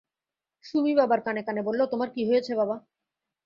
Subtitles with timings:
[0.65, 2.75] সুমী বাবার কানে-কানে বলল, তোমার কী হয়েছে বাবা?